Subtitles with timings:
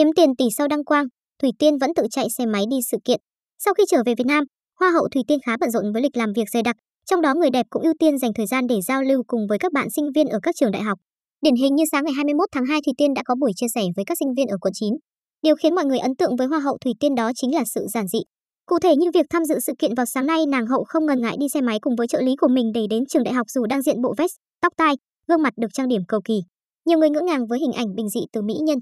[0.00, 1.06] Kiếm tiền tỷ sau đăng quang,
[1.42, 3.20] Thủy Tiên vẫn tự chạy xe máy đi sự kiện.
[3.58, 4.44] Sau khi trở về Việt Nam,
[4.80, 6.76] Hoa hậu Thủy Tiên khá bận rộn với lịch làm việc dày đặc,
[7.06, 9.58] trong đó người đẹp cũng ưu tiên dành thời gian để giao lưu cùng với
[9.58, 10.98] các bạn sinh viên ở các trường đại học.
[11.42, 13.82] Điển hình như sáng ngày 21 tháng 2 Thủy Tiên đã có buổi chia sẻ
[13.96, 14.94] với các sinh viên ở quận 9.
[15.42, 17.86] Điều khiến mọi người ấn tượng với Hoa hậu Thủy Tiên đó chính là sự
[17.94, 18.18] giản dị.
[18.66, 21.20] Cụ thể như việc tham dự sự kiện vào sáng nay, nàng hậu không ngần
[21.20, 23.46] ngại đi xe máy cùng với trợ lý của mình để đến trường đại học
[23.50, 24.32] dù đang diện bộ vest,
[24.62, 24.94] tóc tai,
[25.28, 26.40] gương mặt được trang điểm cầu kỳ.
[26.86, 28.78] Nhiều người ngỡ ngàng với hình ảnh bình dị từ mỹ nhân.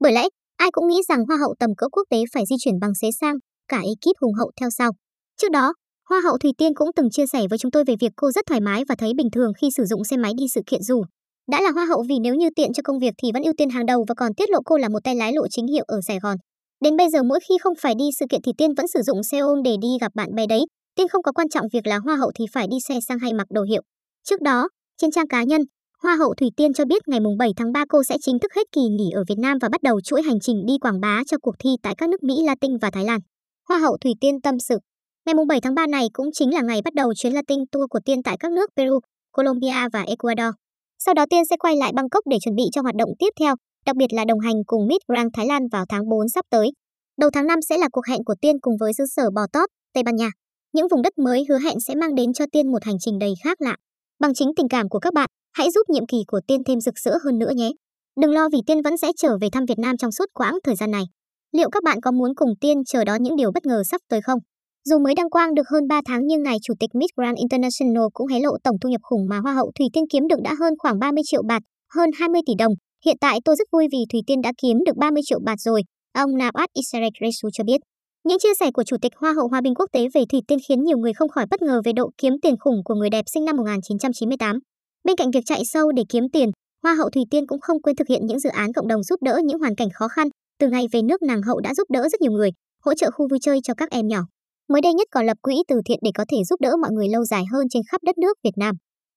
[0.00, 0.28] Bởi lẽ,
[0.64, 3.08] ai cũng nghĩ rằng hoa hậu tầm cỡ quốc tế phải di chuyển bằng xế
[3.20, 3.34] sang,
[3.68, 4.90] cả ekip hùng hậu theo sau.
[5.40, 5.74] Trước đó,
[6.08, 8.44] Hoa hậu Thùy Tiên cũng từng chia sẻ với chúng tôi về việc cô rất
[8.46, 11.04] thoải mái và thấy bình thường khi sử dụng xe máy đi sự kiện dù
[11.50, 13.70] đã là hoa hậu vì nếu như tiện cho công việc thì vẫn ưu tiên
[13.70, 16.00] hàng đầu và còn tiết lộ cô là một tay lái lộ chính hiệu ở
[16.06, 16.36] Sài Gòn.
[16.84, 19.22] Đến bây giờ mỗi khi không phải đi sự kiện thì Tiên vẫn sử dụng
[19.22, 20.60] xe ôm để đi gặp bạn bè đấy.
[20.96, 23.32] Tiên không có quan trọng việc là hoa hậu thì phải đi xe sang hay
[23.32, 23.82] mặc đồ hiệu.
[24.28, 24.68] Trước đó,
[24.98, 25.62] trên trang cá nhân,
[26.02, 28.62] Hoa hậu Thủy Tiên cho biết ngày 7 tháng 3 cô sẽ chính thức hết
[28.72, 31.36] kỳ nghỉ ở Việt Nam và bắt đầu chuỗi hành trình đi quảng bá cho
[31.42, 33.20] cuộc thi tại các nước Mỹ Latin và Thái Lan.
[33.68, 34.78] Hoa hậu Thủy Tiên tâm sự.
[35.26, 37.98] Ngày 7 tháng 3 này cũng chính là ngày bắt đầu chuyến Latin Tour của
[38.04, 38.98] Tiên tại các nước Peru,
[39.32, 40.54] Colombia và Ecuador.
[40.98, 43.54] Sau đó Tiên sẽ quay lại Bangkok để chuẩn bị cho hoạt động tiếp theo,
[43.86, 46.70] đặc biệt là đồng hành cùng Miss Grand Thái Lan vào tháng 4 sắp tới.
[47.18, 49.68] Đầu tháng 5 sẽ là cuộc hẹn của Tiên cùng với xứ sở Bò Tót,
[49.94, 50.30] Tây Ban Nha.
[50.72, 53.34] Những vùng đất mới hứa hẹn sẽ mang đến cho Tiên một hành trình đầy
[53.44, 53.76] khác lạ.
[54.22, 56.94] Bằng chính tình cảm của các bạn, hãy giúp nhiệm kỳ của Tiên thêm rực
[56.98, 57.70] rỡ hơn nữa nhé.
[58.20, 60.76] Đừng lo vì Tiên vẫn sẽ trở về thăm Việt Nam trong suốt quãng thời
[60.76, 61.02] gian này.
[61.52, 64.20] Liệu các bạn có muốn cùng Tiên chờ đón những điều bất ngờ sắp tới
[64.20, 64.38] không?
[64.84, 68.04] Dù mới đăng quang được hơn 3 tháng nhưng ngài chủ tịch Miss Grand International
[68.12, 70.54] cũng hé lộ tổng thu nhập khủng mà Hoa hậu Thủy Tiên kiếm được đã
[70.60, 71.62] hơn khoảng 30 triệu bạt,
[71.94, 72.72] hơn 20 tỷ đồng.
[73.04, 75.82] Hiện tại tôi rất vui vì Thủy Tiên đã kiếm được 30 triệu bạt rồi,
[76.12, 77.80] ông Nawaz Isarek Resu cho biết.
[78.24, 80.58] Những chia sẻ của Chủ tịch Hoa hậu Hòa bình quốc tế về Thủy Tiên
[80.68, 83.24] khiến nhiều người không khỏi bất ngờ về độ kiếm tiền khủng của người đẹp
[83.34, 84.58] sinh năm 1998.
[85.04, 86.50] Bên cạnh việc chạy sâu để kiếm tiền,
[86.82, 89.22] Hoa hậu Thủy Tiên cũng không quên thực hiện những dự án cộng đồng giúp
[89.22, 90.28] đỡ những hoàn cảnh khó khăn.
[90.58, 92.50] Từ ngày về nước nàng hậu đã giúp đỡ rất nhiều người,
[92.84, 94.20] hỗ trợ khu vui chơi cho các em nhỏ.
[94.68, 97.08] Mới đây nhất còn lập quỹ từ thiện để có thể giúp đỡ mọi người
[97.08, 98.74] lâu dài hơn trên khắp đất nước Việt Nam.